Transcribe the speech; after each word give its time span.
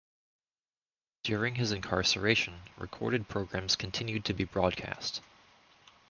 During 1.23 1.53
his 1.53 1.71
incarceration, 1.71 2.59
recorded 2.75 3.27
programs 3.27 3.75
continued 3.75 4.25
to 4.25 4.33
be 4.33 4.45
broadcast. 4.45 5.21